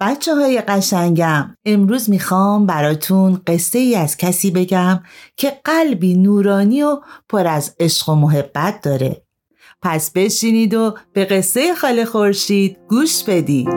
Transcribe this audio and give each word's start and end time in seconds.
بچه 0.00 0.34
های 0.34 0.60
قشنگم 0.60 1.56
امروز 1.64 2.10
می‌خوام 2.10 2.66
براتون 2.66 3.40
قصه 3.46 3.78
ای 3.78 3.96
از 3.96 4.16
کسی 4.16 4.50
بگم 4.50 5.02
که 5.36 5.52
قلبی 5.64 6.14
نورانی 6.14 6.82
و 6.82 7.00
پر 7.28 7.46
از 7.46 7.74
عشق 7.80 8.08
و 8.08 8.14
محبت 8.14 8.80
داره. 8.82 9.22
پس 9.82 10.10
بشینید 10.10 10.74
و 10.74 10.94
به 11.12 11.24
قصه 11.24 11.74
خاله 11.74 12.04
خورشید 12.04 12.78
گوش 12.88 13.24
بدید. 13.24 13.68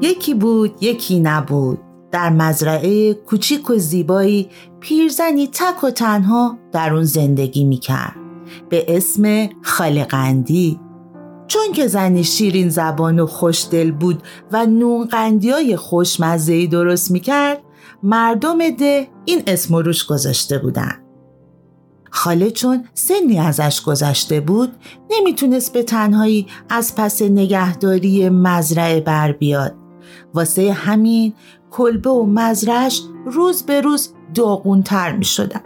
یکی 0.00 0.34
بود 0.34 0.82
یکی 0.82 1.20
نبود. 1.20 1.78
در 2.12 2.30
مزرعه 2.30 3.14
کوچیک 3.14 3.70
و 3.70 3.74
زیبایی 3.74 4.50
پیرزنی 4.80 5.46
تک 5.46 5.84
و 5.84 5.90
تنها 5.90 6.58
در 6.72 6.94
اون 6.94 7.04
زندگی 7.04 7.64
می‌کرد. 7.64 8.16
به 8.68 8.96
اسم 8.96 9.48
خالقندی 9.62 10.80
چون 11.48 11.72
که 11.74 11.86
زنی 11.86 12.24
شیرین 12.24 12.68
زبان 12.68 13.20
و 13.20 13.26
خوشدل 13.26 13.90
بود 13.90 14.22
و 14.52 14.66
نون 14.66 15.06
قندی 15.06 15.50
های 15.50 15.76
خوشمزهی 15.76 16.66
درست 16.66 17.10
می‌کرد 17.10 17.58
مردم 18.02 18.70
ده 18.70 19.08
این 19.24 19.42
اسم 19.46 19.76
روش 19.76 20.06
گذاشته 20.06 20.58
بودن. 20.58 20.92
خاله 22.10 22.50
چون 22.50 22.84
سنی 22.94 23.38
ازش 23.38 23.82
گذشته 23.82 24.40
بود 24.40 24.72
نمی‌تونست 25.10 25.72
به 25.72 25.82
تنهایی 25.82 26.46
از 26.68 26.94
پس 26.96 27.22
نگهداری 27.22 28.28
مزرعه 28.28 29.00
بر 29.00 29.32
بیاد. 29.32 29.74
واسه 30.34 30.72
همین 30.72 31.34
کلبه 31.70 32.10
و 32.10 32.26
مزرعش 32.26 33.02
روز 33.26 33.62
به 33.62 33.80
روز 33.80 34.14
داغونتر 34.34 35.12
می 35.12 35.24
شدن. 35.24 35.60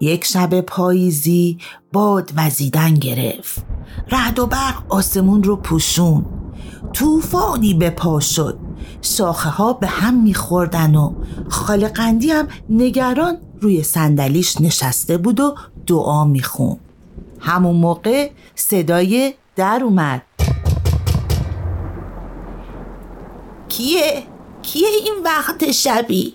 یک 0.00 0.24
شب 0.24 0.60
پاییزی 0.60 1.58
باد 1.92 2.30
وزیدن 2.36 2.94
گرفت. 2.94 3.71
رعد 4.10 4.38
و 4.38 4.46
برق 4.46 4.82
آسمون 4.88 5.42
رو 5.42 5.56
پوشون. 5.56 6.24
طوفانی 6.92 7.74
به 7.74 7.90
پا 7.90 8.20
شد. 8.20 8.58
شاخه 9.02 9.48
ها 9.50 9.72
به 9.72 9.86
هم 9.86 10.22
میخوردن 10.22 10.94
و 10.94 11.12
خالقندی 11.48 12.30
هم 12.30 12.48
نگران 12.70 13.38
روی 13.60 13.82
صندلیش 13.82 14.60
نشسته 14.60 15.18
بود 15.18 15.40
و 15.40 15.54
دعا 15.86 16.24
میخون. 16.24 16.76
همون 17.40 17.76
موقع 17.76 18.30
صدای 18.54 19.34
در 19.56 19.80
اومد. 19.84 20.22
کیه؟ 23.68 24.22
کیه 24.62 24.88
این 24.88 25.14
وقت 25.24 25.70
شبی؟ 25.70 26.34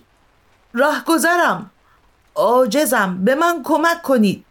راه 0.73 1.03
گذرم 1.07 1.71
آجزم 2.35 3.23
به 3.23 3.35
من 3.35 3.61
کمک 3.63 4.01
کنید. 4.01 4.45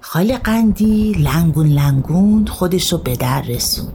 خاله 0.00 0.38
قندی 0.38 1.12
لنگون 1.12 1.66
لنگون 1.66 2.46
خودشو 2.46 2.98
به 2.98 3.16
در 3.16 3.42
رسون. 3.42 3.92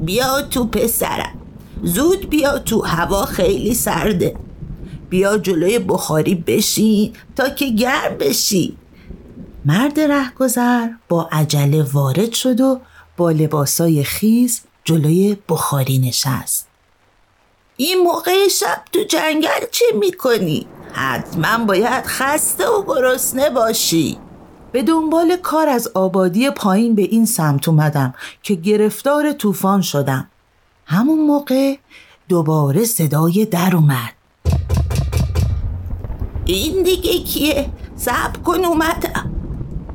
بیا 0.00 0.42
تو 0.42 0.64
پسرم. 0.64 1.40
زود 1.82 2.30
بیا 2.30 2.58
تو 2.58 2.82
هوا 2.82 3.24
خیلی 3.24 3.74
سرده. 3.74 4.36
بیا 5.10 5.38
جلوی 5.38 5.78
بخاری 5.78 6.34
بشین 6.34 7.12
تا 7.36 7.48
که 7.48 7.68
گرم 7.68 8.16
بشی. 8.20 8.76
مرد 9.64 10.00
رهگذر 10.00 10.88
با 11.08 11.28
عجله 11.32 11.82
وارد 11.82 12.32
شد 12.32 12.60
و 12.60 12.80
با 13.16 13.30
لباسای 13.30 14.04
خیز 14.04 14.60
جلوی 14.84 15.36
بخاری 15.48 15.98
نشست. 15.98 16.68
این 17.76 18.02
موقع 18.02 18.48
شب 18.48 18.82
تو 18.92 18.98
جنگل 19.08 19.66
چه 19.70 19.84
می‌کنی؟ 19.94 20.66
حتما 20.92 21.64
باید 21.64 22.04
خسته 22.06 22.68
و 22.68 22.82
گرسنه 22.82 23.50
باشی. 23.50 24.18
به 24.78 24.84
دنبال 24.84 25.36
کار 25.36 25.68
از 25.68 25.88
آبادی 25.94 26.50
پایین 26.50 26.94
به 26.94 27.02
این 27.02 27.26
سمت 27.26 27.68
اومدم 27.68 28.14
که 28.42 28.54
گرفتار 28.54 29.32
طوفان 29.32 29.82
شدم. 29.82 30.28
همون 30.86 31.26
موقع 31.26 31.76
دوباره 32.28 32.84
صدای 32.84 33.44
در 33.44 33.76
اومد. 33.76 34.12
این 36.44 36.82
دیگه 36.82 37.18
کیه؟ 37.18 37.70
سب 37.96 38.42
کن 38.44 38.64
اومدم. 38.64 39.30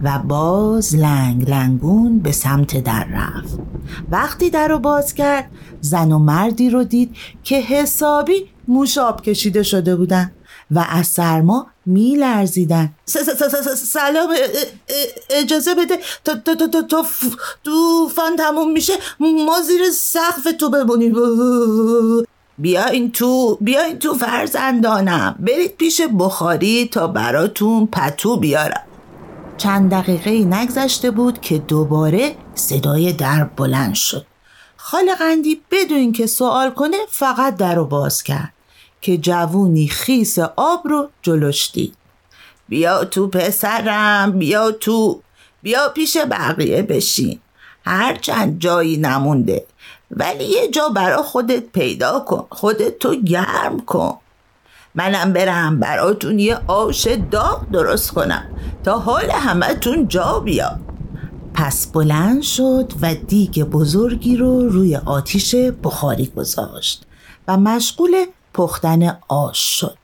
و 0.01 0.19
باز 0.19 0.95
لنگ 0.95 1.50
لنگون 1.50 2.19
به 2.19 2.31
سمت 2.31 2.83
در 2.83 3.07
رفت. 3.11 3.59
وقتی 4.11 4.50
در 4.50 4.67
رو 4.67 4.79
باز 4.79 5.13
کرد 5.13 5.51
زن 5.81 6.11
و 6.11 6.19
مردی 6.19 6.69
رو 6.69 6.83
دید 6.83 7.15
که 7.44 7.55
حسابی 7.61 8.50
موشاب 8.67 9.21
کشیده 9.21 9.63
شده 9.63 9.95
بودن 9.95 10.31
و 10.71 10.85
از 10.89 11.07
سرما 11.07 11.67
می 11.85 12.16
لرزیدن 12.16 12.89
سلام 13.75 14.35
اجازه 15.29 15.75
بده. 15.75 15.99
تا 16.23 16.35
تا 16.35 16.55
تا 16.55 16.81
تا 16.81 18.35
تموم 18.38 18.71
میشه. 18.71 18.94
ما 19.19 19.61
زیر 19.61 19.91
سقف 19.91 20.47
تو 20.59 20.69
بمونیم. 20.69 21.16
بیاین 22.57 23.11
تو 23.11 23.57
بیاین 23.61 23.99
تو 23.99 24.13
فرزندانم. 24.13 25.35
برید 25.39 25.77
پیش 25.77 26.01
بخاری 26.19 26.85
تا 26.85 27.07
براتون 27.07 27.88
پتو 27.88 28.38
بیارم. 28.38 28.83
چند 29.57 29.91
دقیقه 29.91 30.31
نگذشته 30.31 31.11
بود 31.11 31.41
که 31.41 31.57
دوباره 31.57 32.35
صدای 32.55 33.13
در 33.13 33.44
بلند 33.44 33.95
شد. 33.95 34.25
خالقندی 34.77 35.61
بدون 35.71 36.11
که 36.11 36.27
سوال 36.27 36.69
کنه 36.69 36.97
فقط 37.09 37.55
در 37.55 37.75
رو 37.75 37.85
باز 37.85 38.23
کرد. 38.23 38.52
که 39.03 39.17
جوونی 39.17 39.87
خیس 39.87 40.39
آب 40.39 40.81
رو 40.87 41.09
جلوش 41.21 41.71
دید. 41.71 41.95
بیا 42.69 43.05
تو 43.05 43.27
پسرم 43.27 44.31
بیا 44.31 44.71
تو 44.71 45.21
بیا 45.63 45.89
پیش 45.89 46.17
بقیه 46.17 46.81
بشین. 46.81 47.39
هرچند 47.85 48.59
جایی 48.59 48.97
نمونده 48.97 49.65
ولی 50.11 50.43
یه 50.43 50.67
جا 50.67 50.89
برا 50.89 51.23
خودت 51.23 51.63
پیدا 51.63 52.19
کن 52.19 52.45
خودت 52.49 52.99
تو 52.99 53.15
گرم 53.15 53.79
کن. 53.85 54.17
منم 54.95 55.33
برم 55.33 55.79
براتون 55.79 56.39
یه 56.39 56.59
آش 56.67 57.07
داغ 57.31 57.69
درست 57.71 58.11
کنم 58.11 58.45
تا 58.83 58.99
حال 58.99 59.31
همتون 59.31 60.07
جا 60.07 60.39
بیاد. 60.39 60.79
پس 61.53 61.87
بلند 61.87 62.41
شد 62.41 62.93
و 63.01 63.15
دیگ 63.15 63.63
بزرگی 63.63 64.37
رو 64.37 64.69
روی 64.69 64.95
آتیش 64.95 65.55
بخاری 65.55 66.31
گذاشت 66.35 67.05
و 67.47 67.57
مشغول 67.57 68.25
پختن 68.53 69.17
آش 69.27 69.79
شد. 69.79 69.97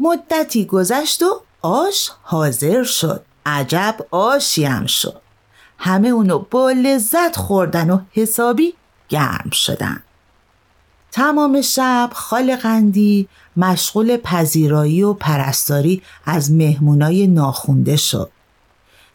مدتی 0.00 0.64
گذشت 0.64 1.22
و 1.22 1.40
آش 1.62 2.10
حاضر 2.22 2.84
شد. 2.84 3.24
عجب 3.46 3.96
آشی 4.10 4.64
هم 4.64 4.86
شد. 4.86 5.20
همه 5.78 6.08
اونو 6.08 6.38
با 6.38 6.70
لذت 6.70 7.36
خوردن 7.36 7.90
و 7.90 8.00
حسابی 8.12 8.74
گرم 9.08 9.50
شدن. 9.52 10.02
تمام 11.12 11.60
شب 11.60 12.10
خال 12.14 12.56
قندی 12.56 13.28
مشغول 13.56 14.16
پذیرایی 14.16 15.02
و 15.02 15.12
پرستاری 15.12 16.02
از 16.24 16.52
مهمونای 16.52 17.26
ناخونده 17.26 17.96
شد. 17.96 18.30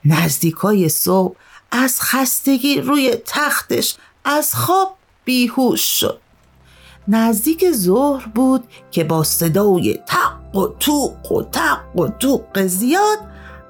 نزدیکای 0.05 0.89
صبح 0.89 1.35
از 1.71 2.01
خستگی 2.01 2.81
روی 2.81 3.15
تختش 3.25 3.95
از 4.25 4.55
خواب 4.55 4.95
بیهوش 5.25 5.99
شد. 5.99 6.19
نزدیک 7.07 7.71
ظهر 7.71 8.27
بود 8.35 8.63
که 8.91 9.03
با 9.03 9.23
صدای 9.23 9.99
تق 10.05 10.55
و 10.55 10.67
توق 10.79 11.31
و 11.31 11.43
تق 11.43 11.99
و 11.99 12.07
توق 12.07 12.65
زیاد 12.65 13.17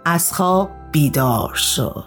از 0.06 0.34
خواب 0.34 0.70
بیدار 0.92 1.54
شد. 1.54 2.04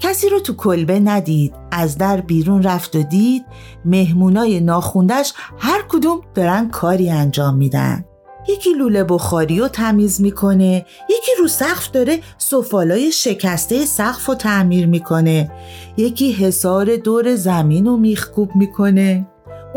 کسی 0.00 0.28
رو 0.28 0.40
تو 0.40 0.54
کلبه 0.54 1.00
ندید 1.00 1.54
از 1.70 1.98
در 1.98 2.20
بیرون 2.20 2.62
رفت 2.62 2.96
و 2.96 3.02
دید 3.02 3.44
مهمونای 3.84 4.60
ناخوندش 4.60 5.32
هر 5.58 5.84
کدوم 5.88 6.20
دارن 6.34 6.68
کاری 6.68 7.10
انجام 7.10 7.56
میدن. 7.56 8.04
یکی 8.48 8.74
لوله 8.74 9.04
بخاری 9.04 9.58
رو 9.58 9.68
تمیز 9.68 10.20
می‌کنه 10.20 10.86
یکی 11.10 11.30
رو 11.38 11.48
سقف 11.48 11.90
داره 11.90 12.20
سفالای 12.38 13.12
شکسته 13.12 13.84
سقف 13.84 14.26
رو 14.26 14.34
تعمیر 14.34 14.86
می‌کنه 14.86 15.50
یکی 15.96 16.32
حسار 16.32 16.96
دور 16.96 17.34
زمین 17.34 17.86
رو 17.86 17.96
میخکوب 17.96 18.56
می‌کنه. 18.56 19.26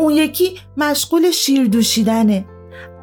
اون 0.02 0.14
یکی 0.14 0.60
مشغول 0.78 1.32
شیر 1.32 1.68
دوشیدنه. 1.68 2.46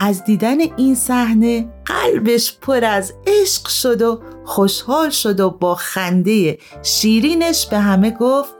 از 0.00 0.24
دیدن 0.24 0.56
این 0.76 0.94
صحنه 0.94 1.68
قلبش 1.84 2.58
پر 2.60 2.84
از 2.84 3.12
عشق 3.26 3.68
شد 3.68 4.02
و 4.02 4.20
خوشحال 4.44 5.10
شد 5.10 5.40
و 5.40 5.50
با 5.50 5.74
خنده 5.74 6.58
شیرینش 6.82 7.66
به 7.66 7.78
همه 7.78 8.10
گفت 8.10 8.54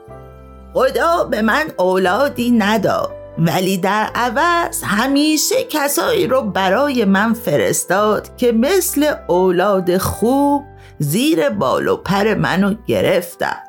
خدا 0.75 1.25
به 1.25 1.43
من 1.43 1.65
اولادی 1.79 2.51
نداد 2.51 3.11
ولی 3.39 3.79
در 3.79 4.11
عوض 4.15 4.83
همیشه 4.83 5.55
کسایی 5.69 6.27
رو 6.27 6.43
برای 6.43 7.05
من 7.05 7.35
فرستاد 7.35 8.37
که 8.37 8.53
مثل 8.53 9.15
اولاد 9.29 9.99
خوب 9.99 10.65
زیر 10.99 11.49
بال 11.49 11.89
و 11.89 11.97
پر 11.97 12.35
منو 12.35 12.75
گرفتن. 12.87 13.69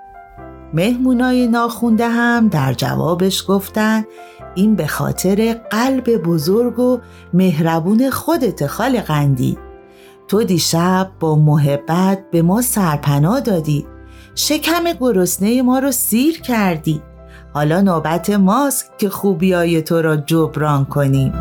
مهمونای 0.73 1.47
ناخونده 1.47 2.07
هم 2.07 2.47
در 2.47 2.73
جوابش 2.73 3.43
گفتن 3.47 4.05
این 4.55 4.75
به 4.75 4.87
خاطر 4.87 5.53
قلب 5.53 6.17
بزرگ 6.17 6.79
و 6.79 6.99
مهربون 7.33 8.09
خودت 8.09 8.67
خال 8.67 9.01
قندی 9.01 9.57
تو 10.29 10.43
دیشب 10.43 11.11
با 11.19 11.35
محبت 11.35 12.23
به 12.31 12.41
ما 12.41 12.61
سرپناه 12.61 13.41
دادی. 13.41 13.85
شکم 14.35 14.93
گرسنه 14.99 15.61
ما 15.61 15.79
رو 15.79 15.91
سیر 15.91 16.41
کردی. 16.41 17.01
حالا 17.53 17.81
نوبت 17.81 18.29
ماست 18.29 18.91
که 18.97 19.09
خوبیای 19.09 19.81
تو 19.81 20.01
را 20.01 20.17
جبران 20.17 20.85
کنیم. 20.85 21.33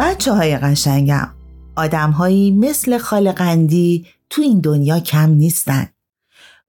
بچه 0.00 0.32
های 0.32 0.56
قشنگم 0.56 1.28
آدمهایی 1.76 2.50
مثل 2.50 2.98
خالقندی 2.98 4.06
تو 4.30 4.42
این 4.42 4.60
دنیا 4.60 5.00
کم 5.00 5.30
نیستن. 5.30 5.86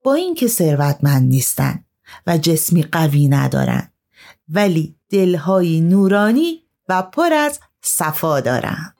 با 0.04 0.14
اینکه 0.14 0.48
ثروتمند 0.48 1.30
نیستن. 1.30 1.84
و 2.28 2.38
جسمی 2.38 2.84
قوی 2.84 3.28
ندارن. 3.28 3.92
ولی 4.50 4.96
دلهایی 5.10 5.82
نورانی 5.82 6.64
و 6.90 7.02
پر 7.02 7.34
از 7.34 7.60
صفا 7.82 8.40
دارن. 8.40 8.94